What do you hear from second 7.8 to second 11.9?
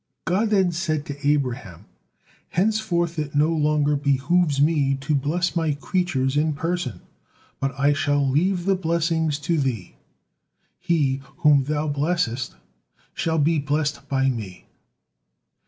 shall leave the blessings to thee: he whom thou